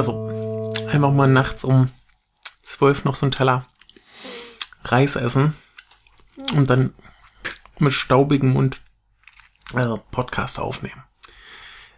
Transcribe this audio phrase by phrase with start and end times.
[0.00, 1.90] Also, einfach mal nachts um
[2.62, 3.66] zwölf noch so einen Teller
[4.82, 5.52] Reis essen
[6.56, 6.94] und dann
[7.78, 8.80] mit staubigem Mund
[9.74, 11.04] äh, Podcast aufnehmen.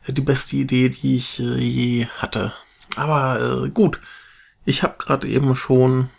[0.09, 2.53] Die beste Idee, die ich äh, je hatte.
[2.97, 4.01] Aber äh, gut,
[4.65, 6.11] ich habe gerade eben schon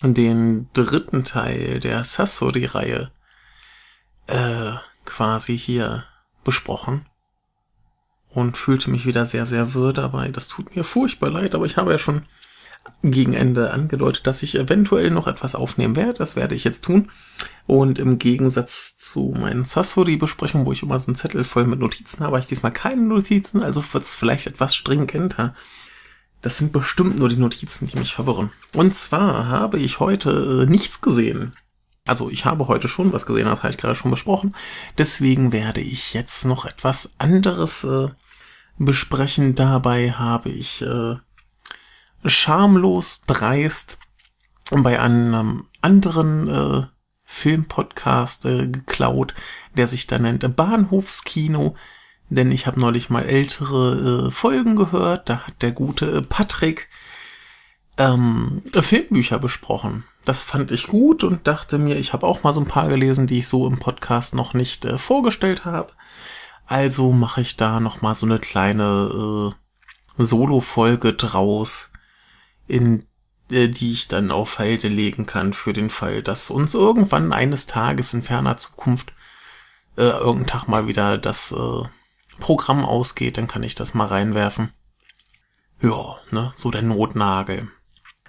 [0.00, 3.12] den dritten Teil der Sassori-Reihe
[4.28, 4.72] äh,
[5.04, 6.06] quasi hier
[6.42, 7.04] besprochen
[8.34, 10.28] und fühlte mich wieder sehr, sehr wirr dabei.
[10.28, 12.22] Das tut mir furchtbar leid, aber ich habe ja schon
[13.02, 16.14] gegen Ende angedeutet, dass ich eventuell noch etwas aufnehmen werde.
[16.14, 17.10] Das werde ich jetzt tun.
[17.66, 22.20] Und im Gegensatz zu meinen Sassori-Besprechungen, wo ich immer so einen Zettel voll mit Notizen
[22.20, 25.54] habe, habe ich diesmal keine Notizen, also wird es vielleicht etwas stringenter.
[26.40, 28.50] Das sind bestimmt nur die Notizen, die mich verwirren.
[28.74, 31.54] Und zwar habe ich heute äh, nichts gesehen.
[32.04, 34.56] Also ich habe heute schon was gesehen, das habe ich gerade schon besprochen.
[34.98, 38.08] Deswegen werde ich jetzt noch etwas anderes äh,
[38.78, 39.54] besprechen.
[39.54, 41.16] Dabei habe ich äh,
[42.24, 43.98] schamlos dreist
[44.70, 46.86] bei einem anderen äh,
[47.24, 49.34] Filmpodcast äh, geklaut,
[49.76, 51.76] der sich da nennt Bahnhofskino.
[52.28, 55.28] Denn ich habe neulich mal ältere äh, Folgen gehört.
[55.28, 56.88] Da hat der gute Patrick
[57.98, 60.04] ähm, Filmbücher besprochen.
[60.24, 63.26] Das fand ich gut und dachte mir, ich habe auch mal so ein paar gelesen,
[63.26, 65.92] die ich so im Podcast noch nicht äh, vorgestellt habe.
[66.72, 69.52] Also mache ich da noch mal so eine kleine
[70.16, 71.90] äh, Solo-Folge draus
[72.66, 73.04] in
[73.50, 77.66] äh, die ich dann auf Halde legen kann für den Fall, dass uns irgendwann eines
[77.66, 79.12] Tages in ferner Zukunft
[79.98, 81.82] äh, irgendein Tag mal wieder das äh,
[82.40, 84.70] Programm ausgeht, dann kann ich das mal reinwerfen.
[85.82, 87.68] Ja, ne, so der Notnagel.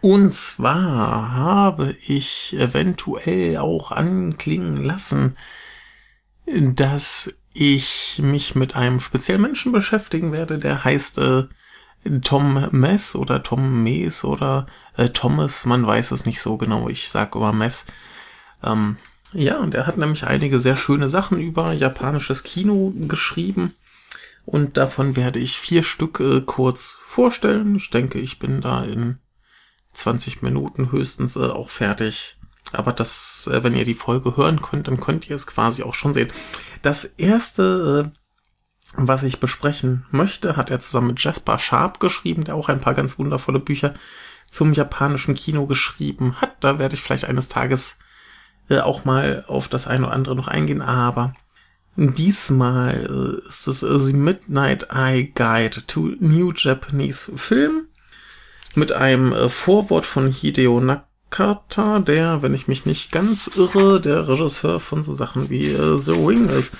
[0.01, 5.37] Und zwar habe ich eventuell auch anklingen lassen,
[6.45, 11.43] dass ich mich mit einem speziellen Menschen beschäftigen werde, der heißt äh,
[12.21, 17.09] Tom Mess oder Tom Mees oder äh, Thomas, man weiß es nicht so genau, ich
[17.09, 17.85] sag immer Mess.
[18.63, 18.97] Ähm,
[19.33, 23.73] ja, und er hat nämlich einige sehr schöne Sachen über japanisches Kino geschrieben.
[24.45, 27.75] Und davon werde ich vier Stück äh, kurz vorstellen.
[27.75, 29.19] Ich denke, ich bin da in
[29.93, 32.37] 20 Minuten höchstens äh, auch fertig.
[32.73, 35.93] Aber das, äh, wenn ihr die Folge hören könnt, dann könnt ihr es quasi auch
[35.93, 36.31] schon sehen.
[36.83, 38.19] Das erste äh,
[38.95, 42.93] was ich besprechen möchte, hat er zusammen mit Jasper Sharp geschrieben, der auch ein paar
[42.93, 43.95] ganz wundervolle Bücher
[44.51, 46.63] zum japanischen Kino geschrieben hat.
[46.63, 47.97] Da werde ich vielleicht eines Tages
[48.69, 51.33] äh, auch mal auf das eine oder andere noch eingehen, aber
[51.95, 57.87] diesmal äh, ist es The Midnight Eye Guide to New Japanese Film
[58.75, 60.79] mit einem Vorwort von Hideo
[61.33, 65.99] Nakata, der, wenn ich mich nicht ganz irre, der Regisseur von so Sachen wie äh,
[65.99, 66.75] The Ring ist.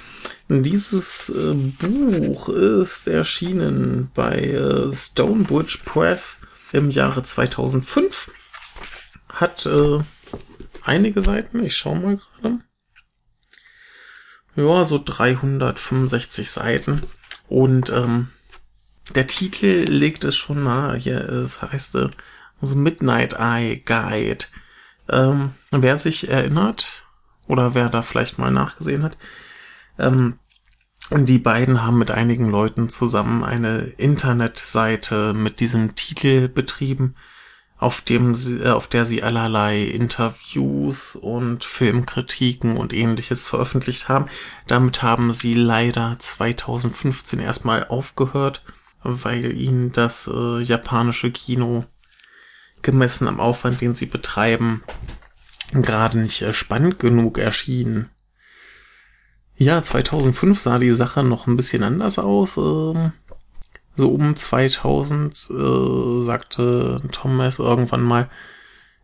[0.47, 6.39] Dieses äh, Buch ist erschienen bei äh, Stonebridge Press
[6.71, 8.31] im Jahre 2005.
[9.29, 9.99] Hat äh,
[10.83, 12.59] einige Seiten, ich schau mal gerade.
[14.55, 17.01] Ja, so 365 Seiten.
[17.47, 18.29] Und ähm,
[19.15, 20.95] der Titel legt es schon nahe.
[20.97, 22.09] Hier, es heißt äh,
[22.63, 24.45] also Midnight Eye Guide.
[25.09, 27.03] Ähm, wer sich erinnert,
[27.45, 29.17] oder wer da vielleicht mal nachgesehen hat,
[29.99, 30.39] ähm,
[31.11, 37.15] die beiden haben mit einigen Leuten zusammen eine Internetseite mit diesem Titel betrieben,
[37.77, 44.27] auf dem sie, äh, auf der sie allerlei Interviews und Filmkritiken und ähnliches veröffentlicht haben.
[44.67, 48.63] Damit haben sie leider 2015 erstmal aufgehört,
[49.03, 51.83] weil ihnen das äh, japanische Kino
[52.83, 54.83] gemessen am Aufwand, den sie betreiben,
[55.73, 58.09] gerade nicht äh, spannend genug erschien.
[59.55, 62.57] Ja, 2005 sah die Sache noch ein bisschen anders aus.
[62.57, 63.13] Ähm,
[63.95, 68.29] so um 2000 äh, sagte Thomas irgendwann mal,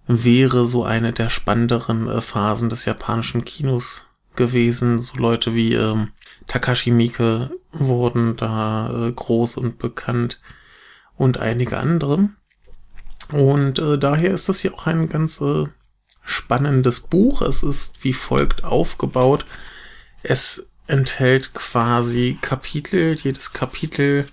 [0.07, 4.99] wäre so eine der spannenderen äh, Phasen des japanischen Kinos gewesen.
[4.99, 6.09] So Leute wie ähm,
[6.47, 10.41] Takashi Miike wurden da äh, groß und bekannt
[11.15, 12.29] und einige andere.
[13.31, 15.65] Und äh, daher ist das hier auch ein ganz äh,
[16.23, 17.41] spannendes Buch.
[17.41, 19.45] Es ist wie folgt aufgebaut.
[20.23, 23.15] Es enthält quasi Kapitel.
[23.15, 24.27] Jedes Kapitel,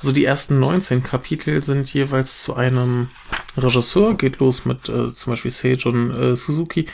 [0.00, 3.10] also die ersten 19 Kapitel sind jeweils zu einem
[3.56, 4.14] Regisseur.
[4.14, 6.86] Geht los mit äh, zum Beispiel Seijun äh, Suzuki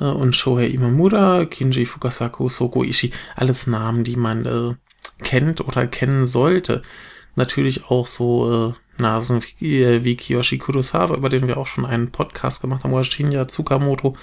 [0.00, 3.12] äh, und Shohei Imamura, Kinji Fukasaku, Soko Ishii.
[3.36, 4.74] Alles Namen, die man äh,
[5.22, 6.82] kennt oder kennen sollte.
[7.36, 11.86] Natürlich auch so äh, Nasen wie, äh, wie Kiyoshi Kurosawa, über den wir auch schon
[11.86, 14.16] einen Podcast gemacht haben, oder Shinya Tsukamoto,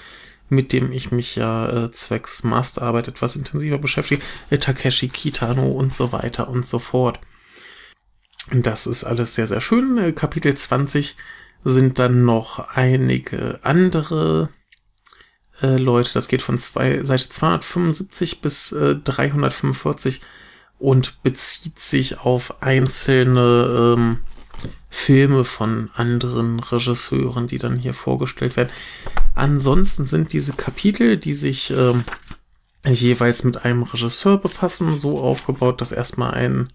[0.48, 5.94] mit dem ich mich ja äh, zwecks Masterarbeit etwas intensiver beschäftige, äh, Takeshi Kitano und
[5.94, 7.20] so weiter und so fort.
[8.50, 9.98] Das ist alles sehr, sehr schön.
[9.98, 11.16] Äh, Kapitel 20
[11.64, 14.48] sind dann noch einige andere
[15.62, 16.12] äh, Leute.
[16.12, 20.20] Das geht von zwei, Seite 275 bis äh, 345
[20.78, 24.18] und bezieht sich auf einzelne ähm,
[24.94, 28.68] Filme von anderen Regisseuren, die dann hier vorgestellt werden.
[29.34, 32.04] Ansonsten sind diese Kapitel, die sich ähm,
[32.86, 36.68] jeweils mit einem Regisseur befassen, so aufgebaut, dass erstmal ein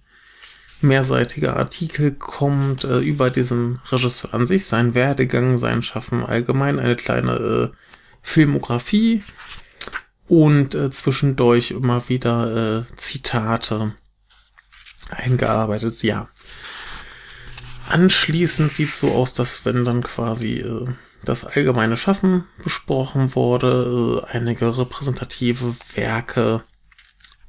[0.82, 6.96] mehrseitiger Artikel kommt äh, über diesen Regisseur an sich, sein Werdegang, sein Schaffen allgemein, eine
[6.96, 7.78] kleine äh,
[8.24, 9.24] Filmografie
[10.28, 13.94] und äh, zwischendurch immer wieder äh, Zitate
[15.12, 16.02] eingearbeitet.
[16.02, 16.28] Ja.
[17.90, 20.88] Anschließend sieht so aus, dass wenn dann quasi äh,
[21.24, 26.64] das allgemeine Schaffen besprochen wurde, äh, einige repräsentative Werke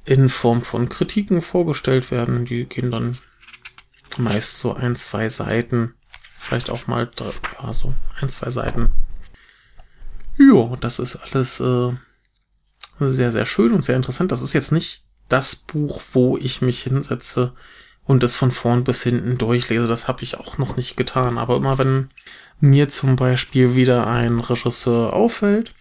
[0.05, 2.45] in Form von Kritiken vorgestellt werden.
[2.45, 3.17] Die gehen dann
[4.17, 5.93] meist so ein, zwei Seiten,
[6.39, 7.31] vielleicht auch mal drei,
[7.61, 8.91] ja, so ein, zwei Seiten.
[10.37, 11.91] Ja, das ist alles äh,
[12.99, 14.31] sehr, sehr schön und sehr interessant.
[14.31, 17.53] Das ist jetzt nicht das Buch, wo ich mich hinsetze
[18.09, 19.85] und es von vorn bis hinten durchlese.
[19.85, 21.37] Das habe ich auch noch nicht getan.
[21.37, 22.09] Aber immer wenn
[22.59, 25.75] mir zum Beispiel wieder ein Regisseur auffällt,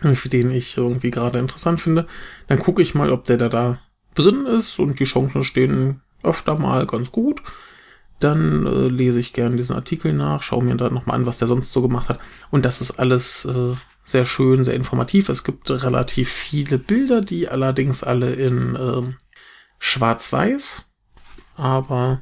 [0.00, 2.06] für den ich irgendwie gerade interessant finde,
[2.46, 3.78] dann gucke ich mal, ob der da, da
[4.14, 7.42] drin ist und die Chancen stehen öfter mal ganz gut.
[8.18, 11.48] Dann äh, lese ich gerne diesen Artikel nach, schaue mir dann nochmal an, was der
[11.48, 12.18] sonst so gemacht hat.
[12.50, 13.74] Und das ist alles äh,
[14.04, 15.28] sehr schön, sehr informativ.
[15.28, 19.02] Es gibt relativ viele Bilder, die allerdings alle in äh,
[19.80, 20.85] Schwarz-Weiß.
[21.56, 22.20] Aber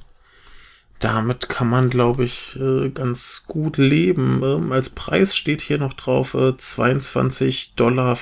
[1.01, 4.43] damit kann man, glaube ich, äh, ganz gut leben.
[4.43, 8.17] Ähm, als Preis steht hier noch drauf äh, 22,95 Dollar.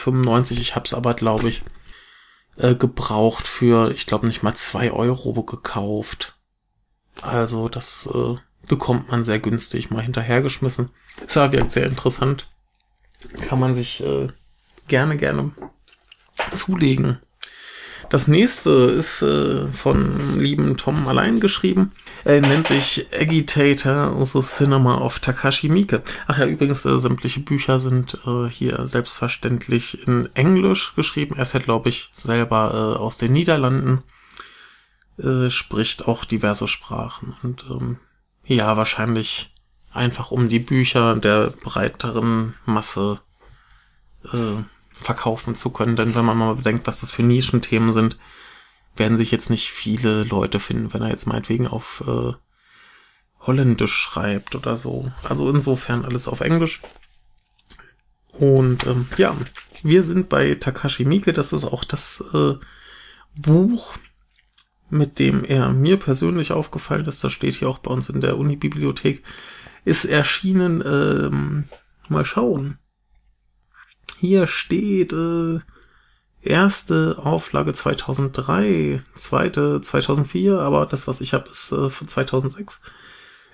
[0.51, 1.63] Ich habe es aber, glaube ich,
[2.57, 6.37] äh, gebraucht für, ich glaube, nicht mal zwei Euro gekauft.
[7.21, 8.35] Also das äh,
[8.67, 10.91] bekommt man sehr günstig mal hinterhergeschmissen.
[11.27, 12.49] Ist aber wirklich sehr interessant.
[13.47, 14.29] Kann man sich äh,
[14.89, 15.53] gerne, gerne
[16.55, 17.21] zulegen.
[18.13, 21.93] Das nächste ist äh, von lieben Tom allein geschrieben.
[22.25, 26.03] Er nennt sich Agitator The Cinema of Takashi Miike.
[26.27, 31.37] Ach ja, übrigens, äh, sämtliche Bücher sind äh, hier selbstverständlich in Englisch geschrieben.
[31.37, 34.03] Er ist ja, glaube ich, selber äh, aus den Niederlanden.
[35.19, 37.35] Äh, spricht auch diverse Sprachen.
[37.43, 37.97] Und ähm,
[38.45, 39.55] ja, wahrscheinlich
[39.91, 43.21] einfach um die Bücher der breiteren Masse
[44.35, 45.97] äh, verkaufen zu können.
[45.97, 48.19] Denn wenn man mal bedenkt, was das für Nischenthemen sind,
[48.97, 52.33] werden sich jetzt nicht viele Leute finden, wenn er jetzt meinetwegen auf äh,
[53.47, 55.11] Holländisch schreibt oder so.
[55.23, 56.81] Also insofern alles auf Englisch.
[58.33, 59.37] Und ähm, ja,
[59.83, 61.33] wir sind bei Takashi Miike.
[61.33, 62.55] Das ist auch das äh,
[63.35, 63.97] Buch,
[64.91, 67.25] mit dem er mir persönlich aufgefallen ist.
[67.25, 69.23] Das steht hier auch bei uns in der Uni-Bibliothek.
[69.85, 71.65] Ist erschienen, ähm,
[72.09, 72.79] mal schauen.
[74.19, 75.61] Hier steht äh,
[76.43, 82.83] erste Auflage 2003, zweite 2004, aber das, was ich habe, ist äh, von 2006.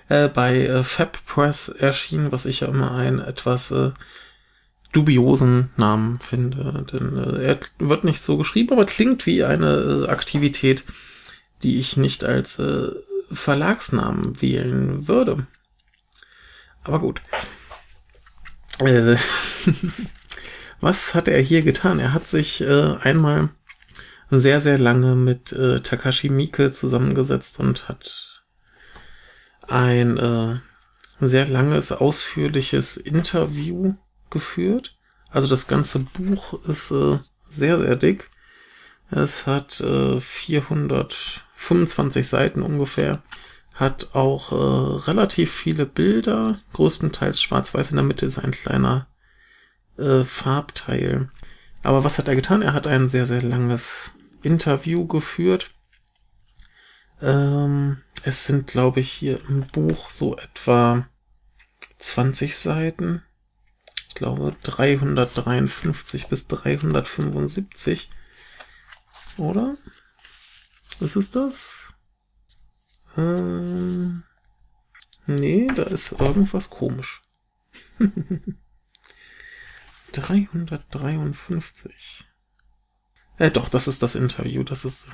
[0.09, 3.91] Äh, bei äh, Fab Press erschienen, was ich ja immer einen etwas äh,
[4.91, 6.85] dubiosen Namen finde.
[6.91, 10.83] Denn äh, er wird nicht so geschrieben, aber klingt wie eine äh, Aktivität,
[11.61, 12.89] die ich nicht als äh,
[13.31, 15.45] Verlagsnamen wählen würde.
[16.83, 17.21] Aber gut.
[18.79, 19.17] Äh,
[20.81, 21.99] Was hat er hier getan?
[21.99, 23.49] Er hat sich äh, einmal
[24.31, 28.43] sehr, sehr lange mit äh, Takashi Miike zusammengesetzt und hat
[29.67, 30.59] ein äh,
[31.19, 33.95] sehr langes, ausführliches Interview
[34.29, 34.95] geführt.
[35.31, 37.19] Also das ganze Buch ist äh,
[37.49, 38.29] sehr, sehr dick.
[39.11, 43.23] Es hat äh, 425 Seiten ungefähr.
[43.73, 44.55] Hat auch äh,
[45.09, 47.91] relativ viele Bilder, größtenteils schwarz-weiß.
[47.91, 49.07] In der Mitte ist ein kleiner
[49.99, 51.29] äh, Farbteil.
[51.83, 52.61] Aber was hat er getan?
[52.61, 55.71] Er hat ein sehr, sehr langes Interview geführt.
[57.21, 61.07] Ähm, es sind, glaube ich, hier im Buch so etwa
[61.99, 63.23] 20 Seiten.
[64.07, 68.09] Ich glaube 353 bis 375.
[69.37, 69.77] Oder?
[70.99, 71.93] Was ist das?
[73.17, 74.23] Ähm,
[75.27, 77.23] nee, da ist irgendwas komisch.
[80.11, 82.25] 353.
[83.37, 84.63] Äh, doch, das ist das Interview.
[84.63, 85.07] Das ist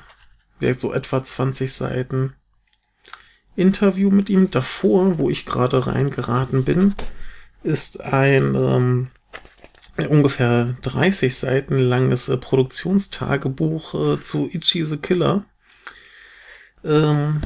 [0.78, 2.34] so etwa 20 Seiten
[3.54, 4.50] Interview mit ihm.
[4.50, 6.94] Davor, wo ich gerade reingeraten bin,
[7.62, 9.10] ist ein ähm,
[9.96, 15.44] ungefähr 30 Seiten langes äh, Produktionstagebuch äh, zu Ichi the Killer.
[16.84, 17.40] Ähm,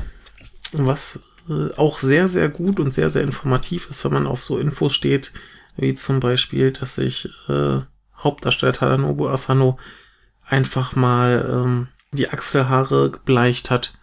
[0.72, 4.58] was äh, auch sehr, sehr gut und sehr, sehr informativ ist, wenn man auf so
[4.58, 5.32] Infos steht,
[5.76, 7.80] wie zum Beispiel, dass sich äh,
[8.16, 9.78] Hauptdarsteller Tadanobu Asano
[10.46, 13.94] einfach mal ähm, die Achselhaare gebleicht hat.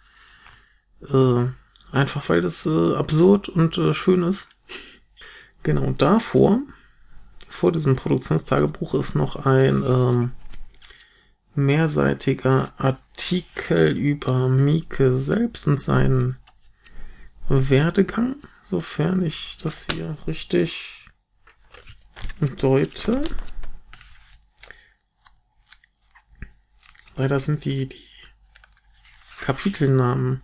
[1.08, 1.46] Äh,
[1.92, 4.48] einfach weil das äh, absurd und äh, schön ist.
[5.62, 6.60] Genau, davor,
[7.48, 10.32] vor diesem Produktionstagebuch ist noch ein ähm,
[11.54, 16.36] mehrseitiger Artikel über Mieke selbst und seinen
[17.48, 21.06] Werdegang, sofern ich das hier richtig
[22.56, 23.22] deute.
[27.16, 28.04] Leider sind die, die
[29.40, 30.42] Kapitelnamen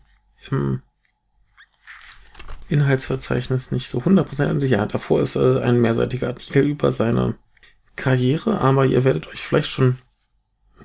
[0.50, 0.82] im
[2.68, 4.70] Inhaltsverzeichnis nicht so hundertprozentig.
[4.70, 7.36] Ja, davor ist äh, ein mehrseitiger Artikel über seine
[7.96, 9.98] Karriere, aber ihr werdet euch vielleicht schon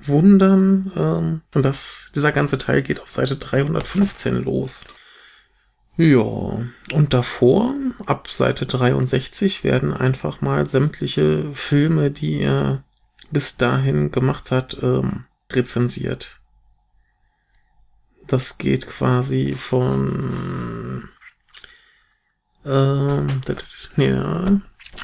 [0.02, 4.84] wundern, ähm, dass dieser ganze Teil geht auf Seite 315 los.
[5.96, 7.74] Ja, und davor,
[8.06, 12.84] ab Seite 63, werden einfach mal sämtliche Filme, die er
[13.30, 16.40] bis dahin gemacht hat, ähm, rezensiert.
[18.26, 21.08] Das geht quasi von
[22.64, 23.26] ähm,
[23.96, 24.12] nee,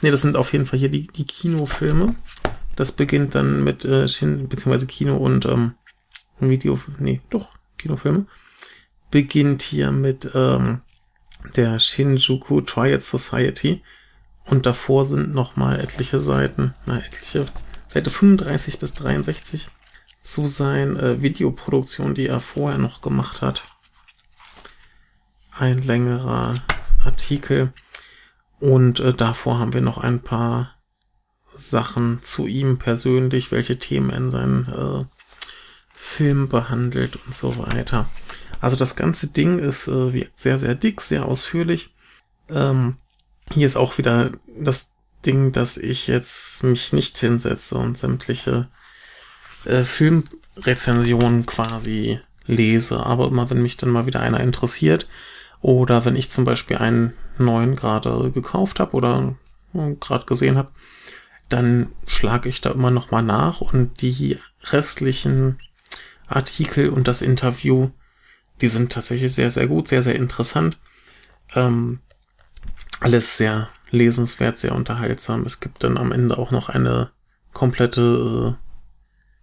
[0.03, 2.15] nee, das sind auf jeden Fall hier die, die Kinofilme.
[2.77, 5.75] Das beginnt dann mit äh, Shin, beziehungsweise Kino und ähm,
[6.39, 8.27] Video, nee, doch, Kinofilme.
[9.11, 10.83] Beginnt hier mit ähm,
[11.55, 13.83] der Shinjuku Triad Society.
[14.45, 17.47] Und davor sind nochmal etliche Seiten, na, etliche,
[17.89, 19.69] Seite 35 bis 63
[20.23, 23.65] zu seinen äh, Videoproduktionen, die er vorher noch gemacht hat.
[25.51, 26.55] Ein längerer
[27.05, 27.73] Artikel.
[28.61, 30.75] Und äh, davor haben wir noch ein paar
[31.57, 35.05] Sachen zu ihm persönlich, welche Themen in seinen äh,
[35.95, 38.09] Film behandelt und so weiter.
[38.61, 41.91] Also das ganze Ding ist äh, sehr, sehr dick, sehr ausführlich.
[42.49, 42.97] Ähm,
[43.53, 44.93] hier ist auch wieder das
[45.25, 48.69] Ding, dass ich jetzt mich nicht hinsetze und sämtliche
[49.65, 53.05] äh, Filmrezensionen quasi lese.
[53.05, 55.09] Aber immer wenn mich dann mal wieder einer interessiert
[55.61, 59.35] oder wenn ich zum Beispiel einen neuen gerade gekauft habe oder
[59.73, 60.71] hm, gerade gesehen habe,
[61.49, 65.59] dann schlage ich da immer noch mal nach und die restlichen
[66.27, 67.91] Artikel und das Interview,
[68.61, 70.79] die sind tatsächlich sehr, sehr gut, sehr, sehr interessant.
[71.55, 72.01] Ähm,
[73.01, 75.43] alles sehr lesenswert, sehr unterhaltsam.
[75.43, 77.11] Es gibt dann am Ende auch noch eine
[77.53, 78.67] komplette äh,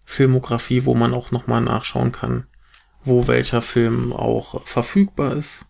[0.05, 2.47] Filmografie, wo man auch noch mal nachschauen kann,
[3.03, 5.65] wo welcher Film auch verfügbar ist.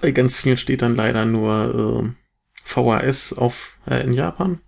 [0.00, 2.10] Bei ganz vielen steht dann leider nur äh,
[2.64, 4.60] VHS auf äh, in Japan.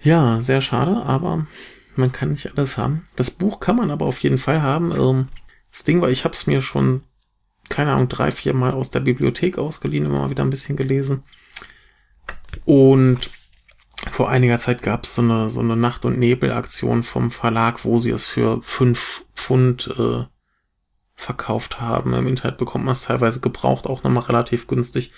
[0.00, 1.46] Ja, sehr schade, aber
[1.96, 3.06] man kann nicht alles haben.
[3.16, 4.92] Das Buch kann man aber auf jeden Fall haben.
[4.92, 5.28] Ähm,
[5.70, 7.02] das Ding war, ich habe es mir schon,
[7.68, 11.22] keine Ahnung, drei, vier Mal aus der Bibliothek ausgeliehen, immer mal wieder ein bisschen gelesen.
[12.64, 13.30] Und
[14.10, 17.98] vor einiger Zeit gab es so eine, so eine Nacht- und Nebel-Aktion vom Verlag, wo
[17.98, 20.24] sie es für fünf Pfund äh,
[21.14, 22.14] verkauft haben.
[22.14, 25.12] Im Internet bekommt man es teilweise gebraucht, auch nochmal relativ günstig.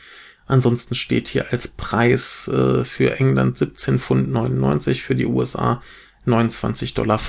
[0.46, 5.82] Ansonsten steht hier als Preis äh, für England 17 Pfund 99, für die USA
[6.26, 7.20] 29,95 Dollar.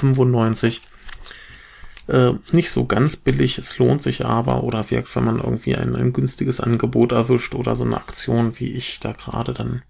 [2.12, 5.96] Äh, nicht so ganz billig, es lohnt sich aber oder wirkt, wenn man irgendwie ein,
[5.96, 9.82] ein günstiges Angebot erwischt oder so eine Aktion wie ich da gerade, dann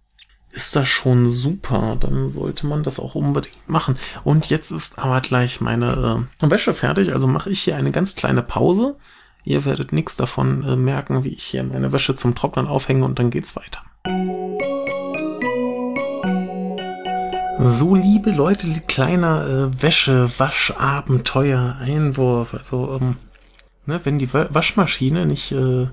[0.51, 1.97] ist das schon super.
[1.99, 3.97] Dann sollte man das auch unbedingt machen.
[4.23, 8.15] Und jetzt ist aber gleich meine äh, Wäsche fertig, also mache ich hier eine ganz
[8.15, 8.97] kleine Pause
[9.43, 13.17] Ihr werdet nichts davon äh, merken, wie ich hier meine Wäsche zum Trocknen aufhänge und
[13.19, 13.81] dann geht's weiter.
[17.63, 22.55] So, liebe Leute, kleiner äh, Wäsche-Waschabenteuer, Einwurf.
[22.55, 23.17] Also, ähm,
[23.85, 25.85] ne, wenn die Waschmaschine nicht äh,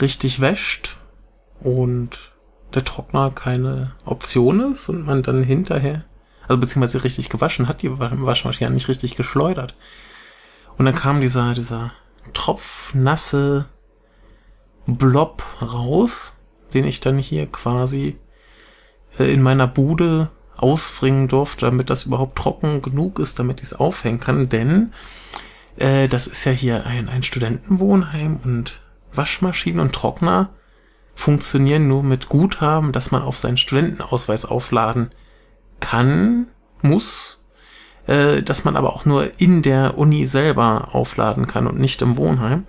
[0.00, 0.98] richtig wäscht
[1.58, 2.30] und
[2.74, 6.04] der Trockner keine Option ist und man dann hinterher,
[6.46, 9.74] also beziehungsweise richtig gewaschen hat, die Waschmaschine nicht richtig geschleudert.
[10.78, 11.90] Und dann kam dieser, dieser
[12.34, 13.66] tropfnasse
[14.86, 16.34] Blob raus,
[16.72, 18.16] den ich dann hier quasi
[19.18, 20.30] äh, in meiner Bude
[20.62, 24.48] ausfringen durfte, damit das überhaupt trocken genug ist, damit ich es aufhängen kann.
[24.48, 24.92] Denn
[25.76, 28.80] äh, das ist ja hier ein, ein Studentenwohnheim und
[29.12, 30.50] Waschmaschinen und Trockner
[31.14, 35.10] funktionieren nur mit Guthaben, dass man auf seinen Studentenausweis aufladen
[35.80, 36.46] kann,
[36.80, 37.42] muss
[38.06, 42.16] äh, dass man aber auch nur in der Uni selber aufladen kann und nicht im
[42.16, 42.66] Wohnheim.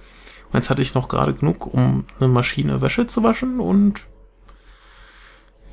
[0.52, 4.06] Und jetzt hatte ich noch gerade genug, um eine Maschine Wäsche zu waschen und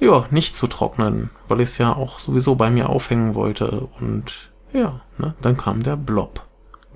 [0.00, 3.88] ja, nicht zu trocknen, weil ich es ja auch sowieso bei mir aufhängen wollte.
[4.00, 6.46] Und ja, ne, dann kam der Blob.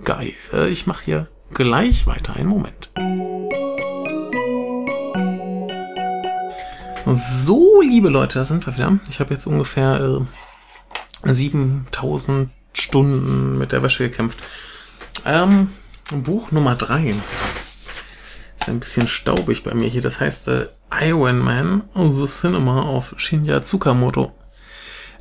[0.05, 0.33] Geil.
[0.53, 2.35] Äh, ich mache hier gleich weiter.
[2.35, 2.91] Einen Moment.
[7.07, 8.99] So, liebe Leute, da sind wir wieder.
[9.11, 10.25] Ich habe jetzt ungefähr
[11.25, 14.39] äh, 7000 Stunden mit der Wäsche gekämpft.
[15.27, 15.71] Ähm,
[16.11, 17.15] Buch Nummer 3.
[18.59, 20.01] Ist ein bisschen staubig bei mir hier.
[20.03, 20.67] Das heißt, äh,
[21.01, 24.33] Iron Man, The Cinema of Shinya Tsukamoto.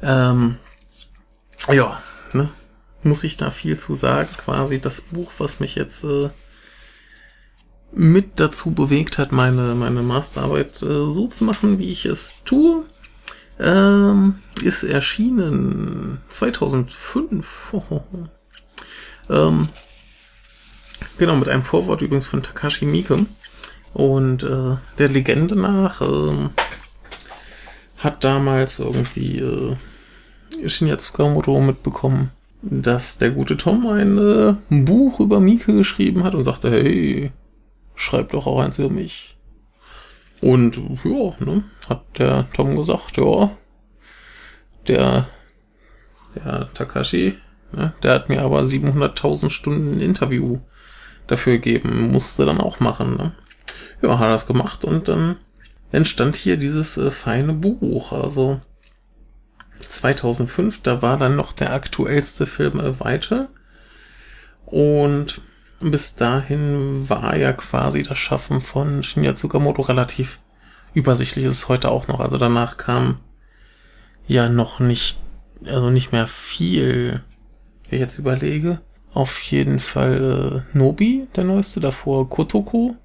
[0.02, 0.58] Ähm,
[1.72, 2.02] ja,
[2.34, 2.50] ne?
[3.04, 4.30] Muss ich da viel zu sagen?
[4.38, 6.30] Quasi das Buch, was mich jetzt äh,
[7.92, 12.86] mit dazu bewegt hat, meine, meine Masterarbeit äh, so zu machen, wie ich es tue.
[13.60, 17.74] Ähm, ist erschienen 2005.
[19.30, 19.70] ähm,
[21.18, 23.26] genau, mit einem Vorwort übrigens von Takashi Miike.
[23.94, 26.50] Und äh, der Legende nach äh,
[27.98, 29.76] hat damals irgendwie äh,
[30.68, 32.32] Shinya Tsukamoto mitbekommen,
[32.62, 37.32] dass der gute Tom ein äh, Buch über Mieke geschrieben hat und sagte, hey,
[37.96, 39.38] schreib doch auch eins über mich.
[40.42, 43.52] Und ja, ne, hat der Tom gesagt, ja,
[44.88, 45.28] der,
[46.36, 47.38] der Takashi,
[47.72, 50.60] ne, der hat mir aber 700.000 Stunden Interview
[51.28, 53.16] dafür gegeben, musste dann auch machen.
[53.16, 53.32] Ne?
[54.04, 55.38] Ja, hat er das gemacht und dann
[55.94, 58.12] entstand hier dieses äh, feine Buch.
[58.12, 58.60] Also
[59.80, 63.48] 2005, da war dann noch der aktuellste Film äh, weiter.
[64.66, 65.40] Und
[65.80, 70.40] bis dahin war ja quasi das Schaffen von Shinya Tsukamoto relativ
[70.94, 71.46] übersichtlich.
[71.46, 72.20] Ist es heute auch noch.
[72.20, 73.20] Also danach kam
[74.28, 75.18] ja noch nicht,
[75.66, 77.22] also nicht mehr viel,
[77.90, 78.82] wenn ich jetzt überlege.
[79.14, 82.98] Auf jeden Fall äh, Nobi, der neueste, davor Kotoko,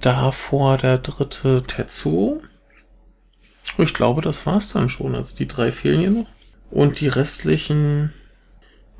[0.00, 2.42] davor der dritte Tetsuo.
[3.78, 5.14] Ich glaube, das war's dann schon.
[5.14, 6.28] Also die drei fehlen hier noch.
[6.70, 8.12] Und die restlichen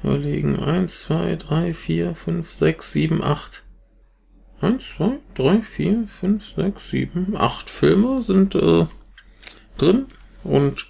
[0.02, 0.60] Überlegen.
[0.60, 3.64] Eins, zwei, drei, vier, fünf, sechs, sieben, acht.
[4.60, 8.86] Eins, zwei, drei, vier, fünf, sechs, sieben, acht Filme sind äh,
[9.76, 10.06] drin.
[10.44, 10.86] Und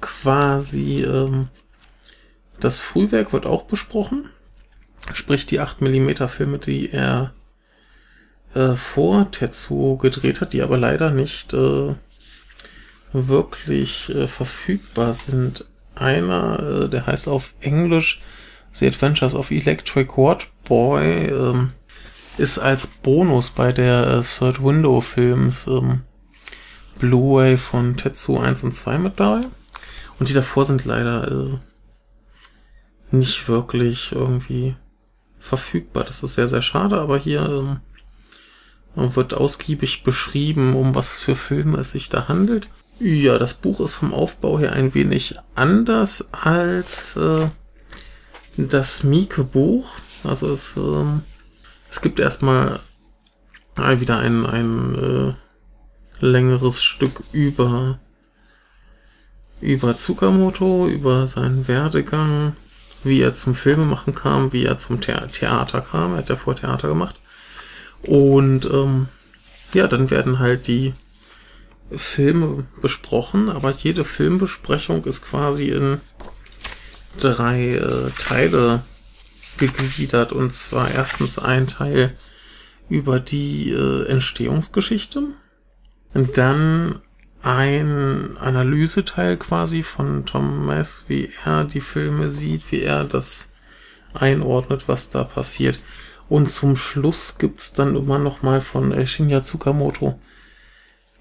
[0.00, 1.48] quasi ähm,
[2.60, 4.28] das Frühwerk wird auch besprochen.
[5.12, 7.32] Sprich die 8 mm Filme, die er
[8.54, 11.94] äh, vor Tetsuo gedreht hat, die aber leider nicht äh,
[13.12, 15.66] wirklich äh, verfügbar sind.
[15.94, 18.20] Einer, äh, der heißt auf Englisch
[18.72, 21.72] The Adventures of Electric Watt Boy ähm,
[22.38, 26.02] ist als Bonus bei der äh, Third Window Films ähm,
[26.98, 29.40] Blu-ray von Tetsu 1 und 2 mit dabei.
[30.18, 31.58] Und die davor sind leider äh,
[33.10, 34.76] nicht wirklich irgendwie
[35.38, 36.04] verfügbar.
[36.04, 37.80] Das ist sehr, sehr schade, aber hier ähm,
[38.94, 42.68] wird ausgiebig beschrieben, um was für Filme es sich da handelt.
[42.98, 47.48] Ja, das Buch ist vom Aufbau her ein wenig anders als äh,
[48.56, 49.90] das Mieke-Buch.
[50.22, 51.22] Also es, ähm,
[51.90, 52.80] es gibt erstmal
[53.76, 57.98] wieder ein, ein äh, längeres Stück über,
[59.62, 62.54] über Tsukamoto, über seinen Werdegang,
[63.02, 66.12] wie er zum Filmemachen kam, wie er zum The Theater kam.
[66.12, 67.18] Er hat ja vor Theater gemacht.
[68.02, 69.08] Und ähm,
[69.74, 70.94] ja, dann werden halt die
[71.94, 76.00] Filme besprochen, aber jede Filmbesprechung ist quasi in
[77.18, 78.82] drei äh, Teile
[79.58, 80.32] gegliedert.
[80.32, 82.14] Und zwar erstens ein Teil
[82.88, 85.24] über die äh, Entstehungsgeschichte.
[86.12, 87.00] Und dann
[87.42, 93.50] ein Analyseteil quasi von Tom Mess, wie er die Filme sieht, wie er das
[94.12, 95.80] einordnet, was da passiert.
[96.30, 100.18] Und zum Schluss gibt's dann immer noch mal von äh, Shinya Tsukamoto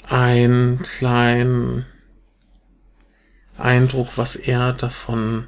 [0.07, 1.85] einen kleinen
[3.57, 5.47] Eindruck, was er davon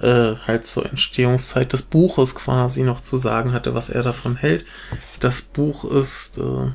[0.00, 4.64] äh, halt zur Entstehungszeit des Buches quasi noch zu sagen hatte, was er davon hält.
[5.20, 6.72] Das Buch ist äh,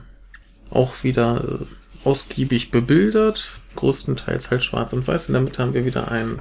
[0.70, 5.30] auch wieder äh, ausgiebig bebildert, größtenteils halt schwarz und weiß.
[5.30, 6.40] In der Mitte haben wir wieder einen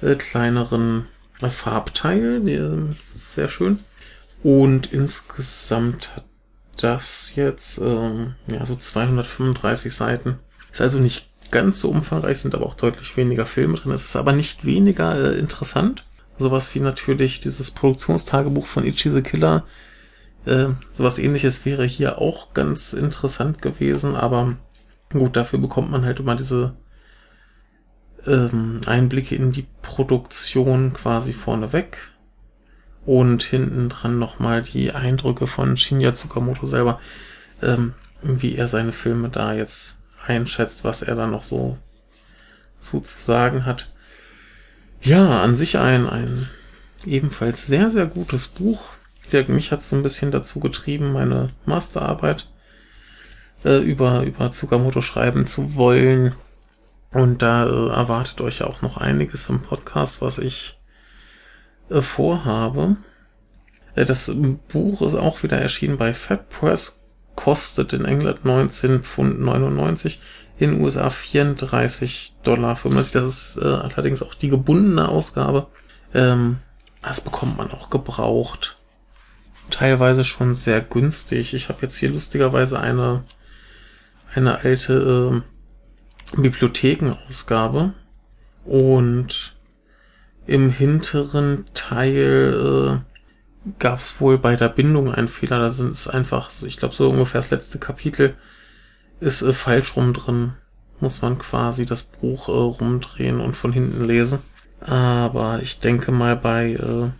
[0.00, 1.06] äh, kleineren
[1.42, 3.80] äh, Farbteil, der ist sehr schön.
[4.42, 6.24] Und insgesamt hat
[6.76, 10.38] das jetzt ähm, ja so 235 Seiten.
[10.70, 13.92] Ist also nicht ganz so umfangreich, sind aber auch deutlich weniger Filme drin.
[13.92, 16.04] Es ist aber nicht weniger äh, interessant.
[16.36, 19.64] Sowas wie natürlich dieses Produktionstagebuch von Ichi the Killer.
[20.44, 24.56] Äh, sowas ähnliches wäre hier auch ganz interessant gewesen, aber
[25.12, 26.76] gut, dafür bekommt man halt immer diese
[28.26, 32.12] ähm, Einblicke in die Produktion quasi vorneweg.
[33.08, 37.00] Und hinten dran nochmal die Eindrücke von Shinya Tsukamoto selber,
[37.62, 41.78] ähm, wie er seine Filme da jetzt einschätzt, was er da noch so
[42.78, 43.88] zu, zu sagen hat.
[45.00, 46.50] Ja, an sich ein, ein
[47.06, 48.90] ebenfalls sehr, sehr gutes Buch.
[49.46, 52.46] Mich hat es so ein bisschen dazu getrieben, meine Masterarbeit
[53.64, 56.34] äh, über, über Tsukamoto schreiben zu wollen.
[57.10, 60.77] Und da äh, erwartet euch auch noch einiges im Podcast, was ich
[61.90, 62.96] äh, vorhabe.
[63.94, 64.32] Äh, das
[64.68, 70.20] Buch ist auch wieder erschienen bei Fat Press, kostet in England 19 Pfund 99,
[70.58, 73.12] in USA 34 Dollar 95.
[73.12, 75.68] Das ist äh, allerdings auch die gebundene Ausgabe.
[76.14, 76.58] Ähm,
[77.02, 78.76] das bekommt man auch gebraucht.
[79.70, 81.54] Teilweise schon sehr günstig.
[81.54, 83.22] Ich habe jetzt hier lustigerweise eine,
[84.34, 85.42] eine alte
[86.34, 87.92] äh, Bibliothekenausgabe.
[88.64, 89.57] Und
[90.48, 95.58] im hinteren Teil äh, gab es wohl bei der Bindung einen Fehler.
[95.58, 98.34] Da sind es einfach, ich glaube, so ungefähr das letzte Kapitel
[99.20, 100.54] ist äh, falsch rum drin.
[101.00, 104.38] Muss man quasi das Buch äh, rumdrehen und von hinten lesen.
[104.80, 107.10] Aber ich denke mal, bei äh,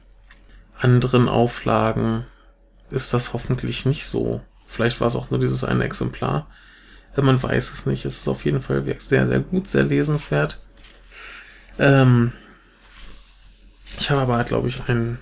[0.83, 2.25] anderen Auflagen
[2.91, 4.41] ist das hoffentlich nicht so.
[4.67, 6.47] Vielleicht war es auch nur dieses eine Exemplar.
[7.14, 8.07] Man weiß es nicht.
[8.07, 10.62] Es ist auf jeden Fall sehr, sehr gut, sehr lesenswert.
[11.79, 12.33] Ähm,
[13.99, 15.19] ich habe aber, glaube ich, einen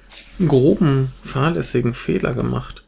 [0.46, 2.84] groben, fahrlässigen Fehler gemacht.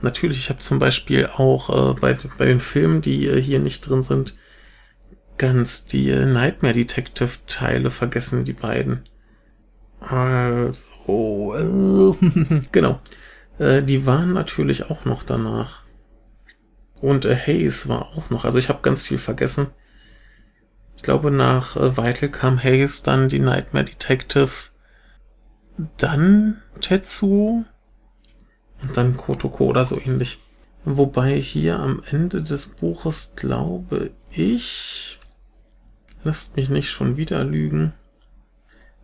[0.00, 3.88] Natürlich, ich habe zum Beispiel auch äh, bei, bei den Filmen, die äh, hier nicht
[3.88, 4.36] drin sind,
[5.38, 9.08] ganz die äh, Nightmare Detective Teile vergessen, die beiden.
[10.00, 13.00] Also, äh, genau.
[13.58, 15.82] Äh, die waren natürlich auch noch danach.
[17.00, 18.44] Und äh, Haze war auch noch.
[18.44, 19.68] Also ich habe ganz viel vergessen.
[20.96, 24.76] Ich glaube, nach Vital kam Haze, dann die Nightmare Detectives,
[25.96, 27.64] dann Tetsuo
[28.82, 30.40] und dann Kotoko oder so ähnlich.
[30.84, 35.20] Wobei hier am Ende des Buches, glaube ich,
[36.24, 37.92] lasst mich nicht schon wieder lügen,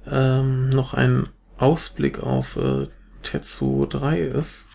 [0.06, 2.88] ähm, noch ein Ausblick auf äh,
[3.22, 4.66] Tetsuo 3 ist.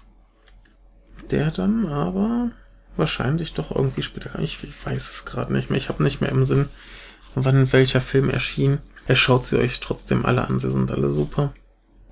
[1.31, 2.51] Der dann aber
[2.95, 4.37] wahrscheinlich doch irgendwie später.
[4.39, 5.77] Ich, ich weiß es gerade nicht mehr.
[5.77, 6.67] Ich habe nicht mehr im Sinn,
[7.35, 8.79] wann welcher Film erschien.
[9.07, 10.59] Er schaut sie euch trotzdem alle an.
[10.59, 11.53] Sie sind alle super.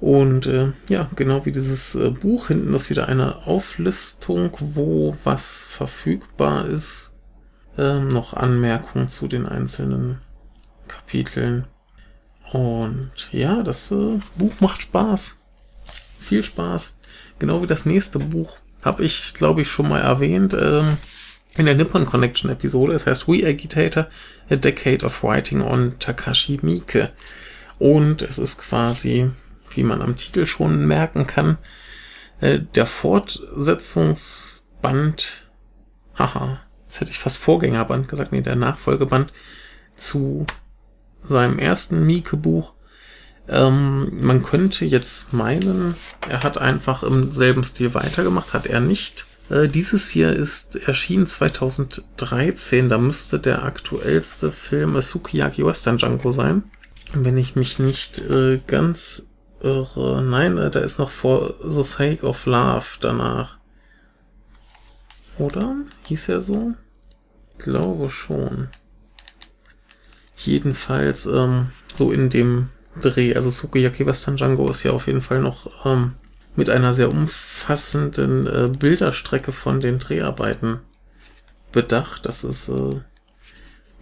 [0.02, 5.64] Und äh, ja, genau wie dieses äh, Buch hinten ist wieder eine Auflistung, wo was
[5.70, 7.14] verfügbar ist.
[7.78, 10.18] Ähm, noch Anmerkungen zu den einzelnen
[10.88, 11.68] Kapiteln.
[12.52, 15.38] Und ja, das äh, Buch macht Spaß.
[16.20, 16.98] Viel Spaß.
[17.38, 18.58] Genau wie das nächste Buch.
[18.82, 20.56] Habe ich, glaube ich, schon mal erwähnt.
[20.60, 20.98] Ähm,
[21.58, 22.94] in der Nippon Connection Episode.
[22.94, 24.08] Es heißt We Agitator,
[24.50, 27.12] A Decade of Writing on Takashi Miike.
[27.78, 29.30] Und es ist quasi
[29.78, 31.58] wie man am Titel schon merken kann.
[32.40, 35.48] Äh, der Fortsetzungsband,
[36.18, 39.32] haha, jetzt hätte ich fast Vorgängerband gesagt, nee, der Nachfolgeband
[39.96, 40.46] zu
[41.28, 42.74] seinem ersten Mieke-Buch.
[43.48, 45.96] Ähm, man könnte jetzt meinen,
[46.28, 49.26] er hat einfach im selben Stil weitergemacht, hat er nicht.
[49.50, 56.64] Äh, dieses hier ist erschienen 2013, da müsste der aktuellste Film Sukiyaki Western Django sein.
[57.14, 59.28] Wenn ich mich nicht äh, ganz
[59.64, 60.22] irre.
[60.22, 63.58] Nein, äh, da ist noch vor The Sake of Love danach.
[65.38, 65.76] Oder?
[66.06, 66.74] Hieß er so?
[67.58, 68.68] Glaube schon.
[70.36, 72.70] Jedenfalls ähm, so in dem
[73.00, 73.36] Dreh.
[73.36, 76.14] Also Sukiyaki Western Django ist ja auf jeden Fall noch ähm,
[76.56, 80.80] mit einer sehr umfassenden äh, Bilderstrecke von den Dreharbeiten
[81.72, 82.26] bedacht.
[82.26, 83.00] Das ist äh,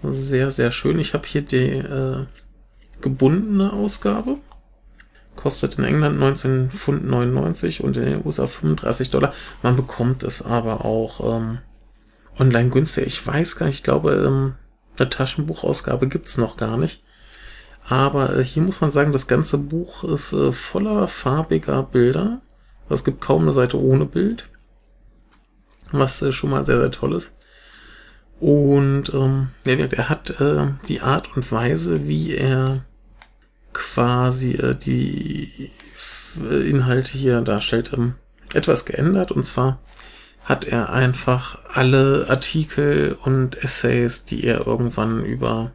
[0.03, 0.99] sehr, sehr schön.
[0.99, 2.25] Ich habe hier die äh,
[3.01, 4.37] gebundene Ausgabe
[5.39, 9.33] kostet in England 19 Pfund 99 und in den USA 35 Dollar.
[9.63, 11.59] Man bekommt es aber auch ähm,
[12.37, 13.07] online günstig.
[13.07, 14.55] Ich weiß gar nicht, ich glaube, ähm,
[14.97, 17.03] eine Taschenbuchausgabe gibt's noch gar nicht.
[17.87, 22.41] Aber äh, hier muss man sagen, das ganze Buch ist äh, voller farbiger Bilder.
[22.89, 24.49] Es gibt kaum eine Seite ohne Bild.
[25.93, 27.33] Was äh, schon mal sehr, sehr toll ist.
[28.41, 32.83] Und ähm, er hat äh, die Art und Weise, wie er
[33.73, 35.71] quasi äh, die
[36.49, 38.15] äh, Inhalte hier darstellt, ähm,
[38.53, 39.31] etwas geändert.
[39.31, 39.79] Und zwar
[40.43, 45.71] hat er einfach alle Artikel und Essays, die er irgendwann über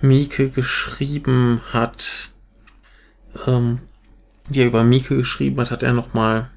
[0.00, 2.30] Mieke geschrieben hat,
[3.46, 3.80] ähm,
[4.48, 6.50] die er über Mieke geschrieben hat, hat er nochmal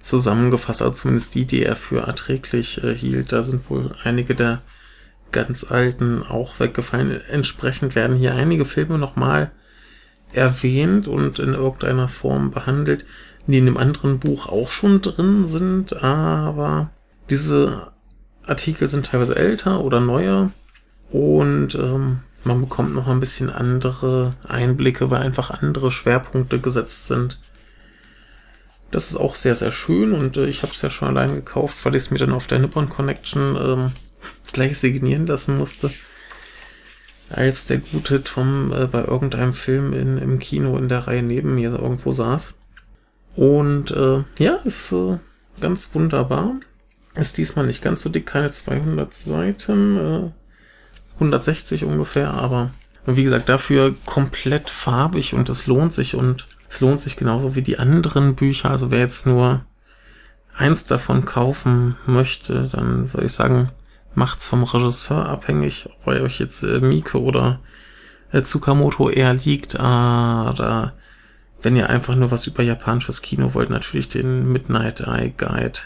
[0.00, 3.32] zusammengefasst, also zumindest die, die er für erträglich äh, hielt.
[3.32, 4.62] Da sind wohl einige der
[5.32, 7.20] ganz alten auch weggefallen.
[7.28, 9.50] Entsprechend werden hier einige Filme nochmal
[10.32, 13.06] erwähnt und in irgendeiner Form behandelt,
[13.46, 16.90] die in dem anderen Buch auch schon drin sind, aber
[17.30, 17.92] diese
[18.46, 20.50] Artikel sind teilweise älter oder neuer
[21.10, 27.40] und ähm, man bekommt noch ein bisschen andere Einblicke, weil einfach andere Schwerpunkte gesetzt sind.
[28.90, 31.84] Das ist auch sehr, sehr schön und äh, ich habe es ja schon allein gekauft,
[31.84, 33.92] weil ich es mir dann auf der Nippon Connection ähm,
[34.52, 35.90] gleich signieren lassen musste.
[37.30, 41.54] Als der gute Tom äh, bei irgendeinem Film in, im Kino in der Reihe neben
[41.54, 42.56] mir irgendwo saß.
[43.36, 45.18] Und äh, ja, ist äh,
[45.60, 46.56] ganz wunderbar.
[47.14, 50.30] Ist diesmal nicht ganz so dick, keine 200 Seiten, äh,
[51.14, 52.70] 160 ungefähr, aber
[53.04, 57.62] wie gesagt, dafür komplett farbig und es lohnt sich und es lohnt sich genauso wie
[57.62, 58.70] die anderen Bücher.
[58.70, 59.64] Also wer jetzt nur
[60.54, 63.68] eins davon kaufen möchte, dann würde ich sagen,
[64.14, 67.60] macht's vom Regisseur abhängig, ob er euch jetzt äh, Mieke oder
[68.32, 69.78] äh, Tsukamoto eher liegt.
[69.78, 70.94] Ah, oder
[71.62, 75.80] wenn ihr einfach nur was über japanisches Kino wollt, natürlich den Midnight Eye Guide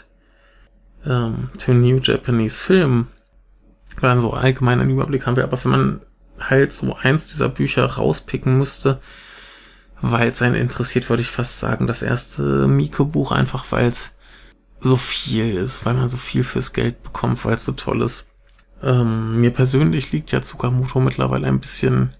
[1.05, 3.07] ähm, to New Japanese Film.
[3.99, 6.01] Weil so allgemein einen Überblick haben wir, aber wenn man
[6.39, 8.99] halt so eins dieser Bücher rauspicken müsste,
[10.01, 14.13] weil es einen interessiert, würde ich fast sagen, das erste Miko-Buch, einfach weil es
[14.83, 18.29] so viel ist, weil man so viel fürs Geld bekommt, weil es so toll ist.
[18.81, 22.13] Ähm, mir persönlich liegt ja Tsukamoto mittlerweile ein bisschen,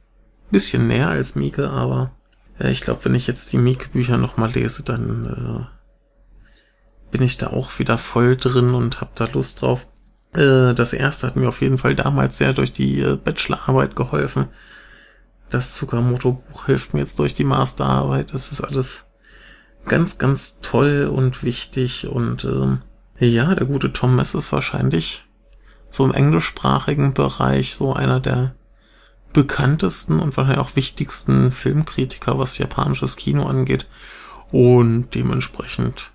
[0.50, 2.12] bisschen näher als Mieke, aber
[2.60, 7.48] äh, ich glaube, wenn ich jetzt die Mieke-Bücher nochmal lese, dann äh, bin ich da
[7.48, 9.88] auch wieder voll drin und hab da Lust drauf.
[10.34, 14.48] Äh, das erste hat mir auf jeden Fall damals sehr durch die äh, Bachelorarbeit geholfen
[15.54, 18.34] das Tsukamoto-Buch hilft mir jetzt durch die Masterarbeit.
[18.34, 19.10] Das ist alles
[19.88, 22.08] ganz, ganz toll und wichtig.
[22.08, 22.82] Und ähm,
[23.20, 25.26] ja, der gute Tom Mess ist wahrscheinlich
[25.90, 28.56] so im englischsprachigen Bereich so einer der
[29.32, 33.88] bekanntesten und wahrscheinlich auch wichtigsten Filmkritiker, was japanisches Kino angeht.
[34.52, 36.12] Und dementsprechend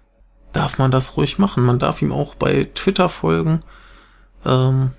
[0.52, 1.64] darf man das ruhig machen.
[1.64, 3.61] Man darf ihm auch bei Twitter folgen.
[4.44, 4.92] Ähm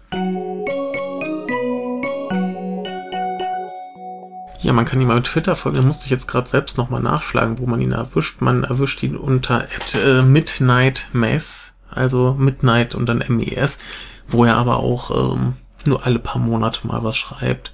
[4.69, 5.79] Ja, man kann ihn mal auf Twitter folgen.
[5.79, 8.39] Da musste ich jetzt gerade selbst nochmal nachschlagen, wo man ihn erwischt.
[8.39, 13.79] Man erwischt ihn unter at, äh, Midnight Mess, also Midnight und dann MES,
[14.27, 15.53] wo er aber auch ähm,
[15.85, 17.73] nur alle paar Monate mal was schreibt.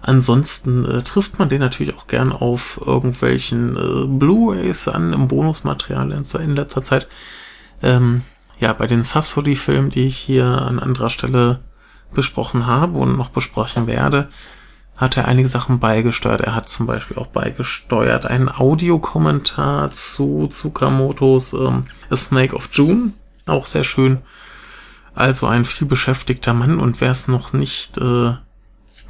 [0.00, 6.12] Ansonsten äh, trifft man den natürlich auch gern auf irgendwelchen äh, Blu-rays an im Bonusmaterial
[6.12, 7.08] in, letzter Zeit.
[7.82, 8.22] Ähm,
[8.60, 11.58] ja, bei den Sassody-Filmen, die ich hier an anderer Stelle
[12.14, 14.28] besprochen habe und noch besprechen werde,
[14.98, 16.40] hat er einige Sachen beigesteuert.
[16.40, 23.12] Er hat zum Beispiel auch beigesteuert einen Audiokommentar zu Tsukamotos ähm, A Snake of June.
[23.46, 24.18] Auch sehr schön.
[25.14, 28.34] Also ein viel beschäftigter Mann und wer es noch nicht äh,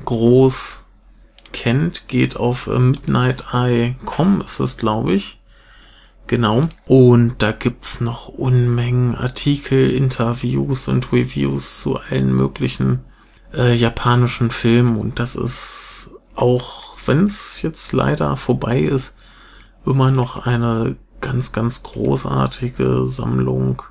[0.05, 0.81] groß
[1.53, 5.41] kennt, geht auf äh, midnighteye.com ist es, glaube ich.
[6.27, 6.69] Genau.
[6.87, 13.01] Und da gibt's noch Unmengen Artikel, Interviews und Reviews zu allen möglichen
[13.55, 19.15] äh, japanischen Film und das ist auch, wenn es jetzt leider vorbei ist,
[19.85, 23.83] immer noch eine ganz, ganz großartige Sammlung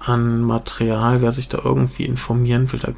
[0.00, 1.22] an Material.
[1.22, 2.92] Wer sich da irgendwie informieren will, da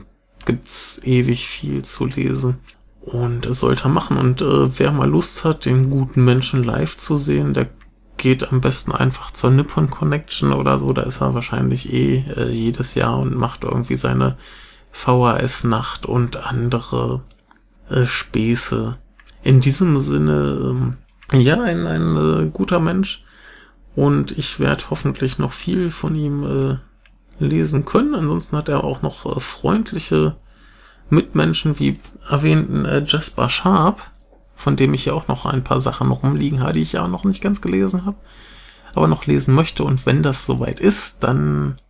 [0.45, 2.59] gibt's ewig viel zu lesen.
[3.01, 4.17] Und es sollte er machen.
[4.17, 7.69] Und äh, wer mal Lust hat, den guten Menschen live zu sehen, der
[8.17, 10.93] geht am besten einfach zur Nippon Connection oder so.
[10.93, 14.37] Da ist er wahrscheinlich eh äh, jedes Jahr und macht irgendwie seine
[14.97, 17.23] VHS-Nacht und andere
[17.91, 18.97] äh, Späße.
[19.43, 20.97] In diesem Sinne, ähm,
[21.39, 23.23] ja, ein, ein äh, guter Mensch.
[23.95, 28.15] Und ich werde hoffentlich noch viel von ihm äh, lesen können.
[28.15, 30.37] Ansonsten hat er auch noch äh, freundliche
[31.11, 34.11] Mitmenschen, wie erwähnten äh, Jasper Sharp,
[34.55, 37.25] von dem ich ja auch noch ein paar Sachen rumliegen habe, die ich ja noch
[37.25, 38.17] nicht ganz gelesen habe,
[38.95, 39.85] aber noch lesen möchte.
[39.85, 41.81] Und wenn das soweit ist, dann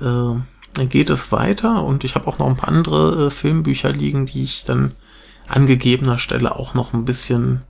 [0.00, 0.34] äh,
[0.74, 4.42] geht es weiter und ich habe auch noch ein paar andere äh, Filmbücher liegen, die
[4.42, 4.92] ich dann
[5.46, 7.62] an gegebener Stelle auch noch ein bisschen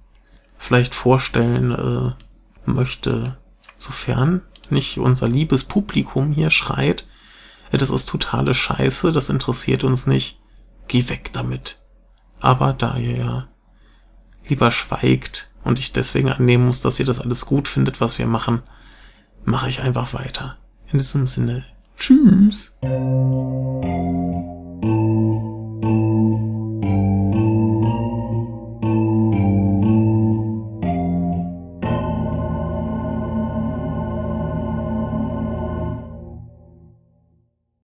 [0.59, 3.37] vielleicht vorstellen äh, möchte,
[3.79, 7.07] sofern nicht unser liebes Publikum hier schreit,
[7.73, 10.39] äh, das ist totale Scheiße, das interessiert uns nicht,
[10.89, 11.79] geh weg damit.
[12.41, 13.49] Aber da ihr ja
[14.49, 18.27] lieber schweigt und ich deswegen annehmen muss, dass ihr das alles gut findet, was wir
[18.27, 18.63] machen,
[19.45, 20.57] mache ich einfach weiter.
[20.91, 21.65] In diesem Sinne,
[21.97, 22.77] Tschüss.